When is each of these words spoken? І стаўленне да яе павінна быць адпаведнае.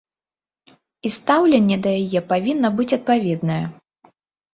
І 1.09 1.09
стаўленне 1.17 1.77
да 1.83 1.91
яе 2.03 2.21
павінна 2.31 2.67
быць 2.79 2.87
адпаведнае. 2.97 3.59